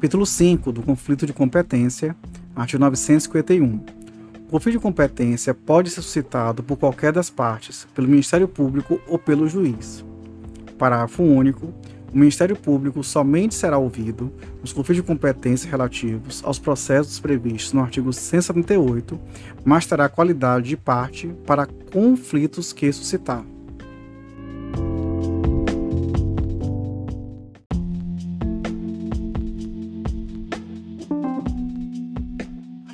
[0.00, 2.16] Capítulo 5 do conflito de competência,
[2.56, 3.84] artigo 951.
[4.46, 9.18] O conflito de competência pode ser suscitado por qualquer das partes, pelo Ministério Público ou
[9.18, 10.02] pelo juiz.
[10.78, 11.66] Parágrafo único.
[12.14, 14.32] O Ministério Público somente será ouvido
[14.62, 19.20] nos conflitos de competência relativos aos processos previstos no artigo 178,
[19.62, 23.44] mas terá qualidade de parte para conflitos que suscitar.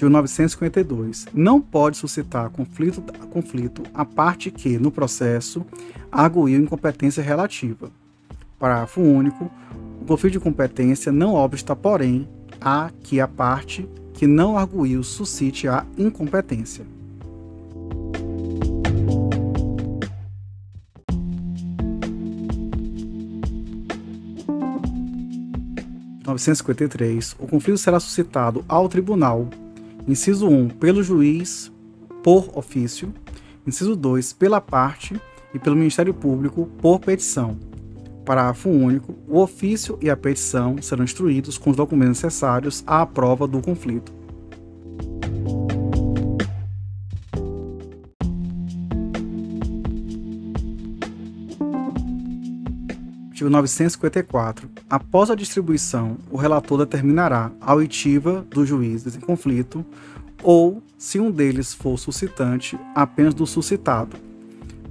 [0.00, 1.26] Artigo 952.
[1.34, 5.62] Não pode suscitar conflito, conflito a parte que, no processo,
[6.10, 7.90] arguiu incompetência relativa.
[8.58, 9.50] Parágrafo único.
[10.00, 12.26] O conflito de competência não obsta, porém,
[12.58, 16.86] a que a parte que não arguiu suscite a incompetência.
[26.24, 29.46] (953) O conflito será suscitado ao tribunal
[30.10, 31.70] Inciso 1, pelo juiz
[32.20, 33.14] por ofício.
[33.64, 35.20] Inciso 2, pela parte
[35.54, 37.56] e pelo Ministério Público por petição.
[38.24, 39.14] Parágrafo único.
[39.28, 44.12] O ofício e a petição serão instruídos com os documentos necessários à prova do conflito.
[53.40, 54.68] Artigo 954.
[54.90, 59.82] Após a distribuição, o relator determinará a oitiva dos juízes em conflito
[60.42, 64.14] ou, se um deles for suscitante, apenas do suscitado.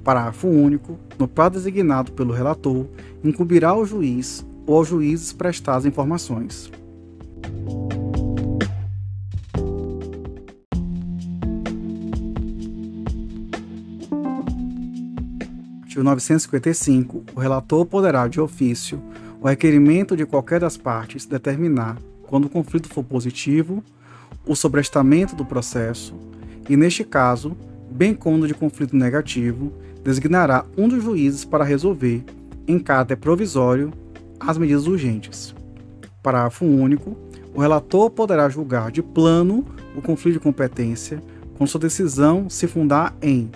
[0.04, 0.98] Parágrafo único.
[1.20, 2.88] No prazo designado pelo relator,
[3.24, 6.72] incumbirá ao juiz ou aos juízes prestar as informações.
[16.00, 19.02] Artigo 955, o relator poderá, de ofício,
[19.42, 23.84] o requerimento de qualquer das partes, determinar, quando o conflito for positivo,
[24.46, 26.16] o sobrestamento do processo
[26.70, 27.56] e, neste caso,
[27.92, 29.74] bem como de conflito negativo,
[30.04, 32.24] designará um dos juízes para resolver,
[32.68, 33.92] em caráter provisório,
[34.40, 35.54] as medidas urgentes.
[36.24, 37.18] Parágrafo único.
[37.54, 39.66] O relator poderá julgar de plano
[39.96, 41.22] o conflito de competência
[41.58, 43.50] quando sua decisão se fundar em,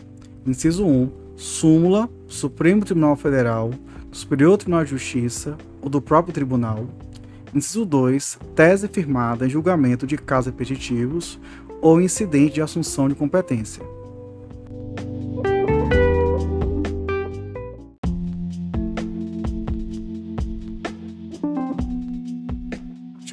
[0.45, 3.71] inciso 1, súmula Supremo Tribunal Federal,
[4.11, 6.85] Superior Tribunal de Justiça ou do próprio tribunal.
[7.53, 8.39] Inciso 2.
[8.55, 11.39] Tese firmada em julgamento de casos repetitivos
[11.81, 13.83] ou incidente de assunção de competência.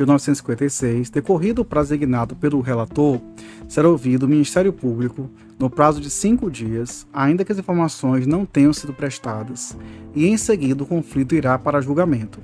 [0.01, 1.11] Artigo 956.
[1.11, 3.21] Decorrido o prazo designado pelo relator,
[3.69, 8.47] será ouvido o Ministério Público no prazo de cinco dias, ainda que as informações não
[8.47, 9.77] tenham sido prestadas,
[10.15, 12.41] e em seguida o conflito irá para julgamento.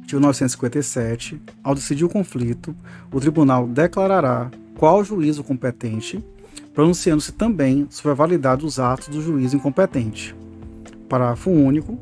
[0.00, 1.40] Artigo 957.
[1.62, 2.74] Ao decidir o conflito,
[3.12, 6.22] o tribunal declarará qual juízo competente,
[6.72, 10.34] pronunciando-se também sobre a validade dos atos do juízo incompetente.
[11.08, 11.96] Parágrafo único.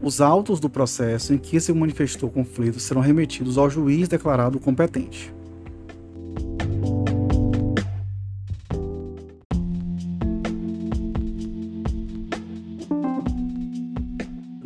[0.00, 5.32] Os autos do processo em que se manifestou conflito serão remetidos ao juiz declarado competente.
[6.68, 7.08] Artigo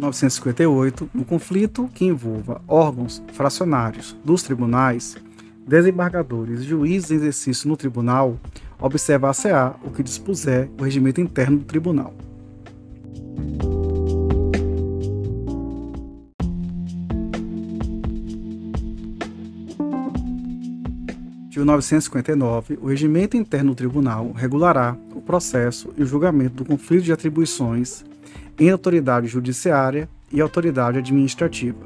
[0.03, 1.11] 958.
[1.15, 5.17] No conflito que envolva órgãos fracionários dos tribunais,
[5.67, 8.37] desembargadores e juízes em exercício no tribunal,
[8.81, 12.13] observar-se-á o que dispuser o regimento interno do tribunal.
[21.53, 22.79] Artigo 959.
[22.81, 28.07] O regimento interno do tribunal regulará o processo e o julgamento do conflito de atribuições
[28.59, 31.77] em autoridade judiciária e autoridade administrativa.